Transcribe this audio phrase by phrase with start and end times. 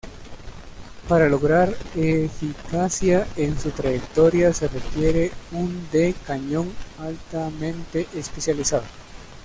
[1.07, 8.85] Para lograr eficacia en su trayectoria se requiere un de cañón altamente especializado.